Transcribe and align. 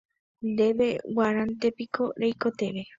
Ndéve 0.51 0.87
g̃uarãntepiko 1.15 2.03
reikotevẽ. 2.21 2.83